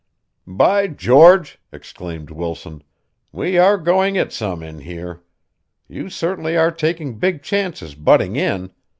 "By 0.47 0.87
George!" 0.87 1.59
exclaimed 1.71 2.31
Wilson, 2.31 2.81
"we 3.31 3.59
are 3.59 3.77
going 3.77 4.15
it 4.15 4.31
some 4.33 4.63
in 4.63 4.79
here. 4.79 5.21
You 5.87 6.09
certainly 6.09 6.57
are 6.57 6.71
taking 6.71 7.19
big 7.19 7.43
chances 7.43 7.93
butting 7.93 8.35
in. 8.35 8.71